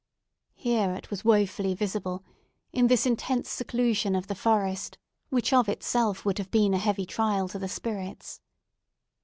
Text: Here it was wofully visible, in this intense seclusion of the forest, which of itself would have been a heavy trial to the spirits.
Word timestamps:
Here 0.55 0.95
it 0.95 1.11
was 1.11 1.23
wofully 1.23 1.75
visible, 1.75 2.23
in 2.73 2.87
this 2.87 3.05
intense 3.05 3.51
seclusion 3.51 4.15
of 4.15 4.25
the 4.25 4.33
forest, 4.33 4.97
which 5.29 5.53
of 5.53 5.69
itself 5.69 6.25
would 6.25 6.39
have 6.39 6.49
been 6.49 6.73
a 6.73 6.79
heavy 6.79 7.05
trial 7.05 7.47
to 7.49 7.59
the 7.59 7.69
spirits. 7.69 8.41